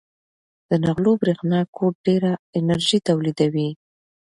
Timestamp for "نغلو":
0.85-1.11